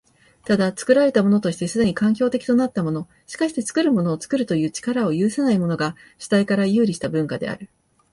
[0.45, 7.69] ただ、作られたものとして既に環境的となったもの、しかして作るものを作るという力を有せないものが、主体から遊離した文化である。